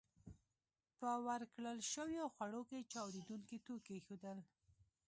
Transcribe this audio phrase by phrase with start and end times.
[0.99, 4.37] په ورکړل شويو خوړو کې چاودېدونکي توکي ایښودل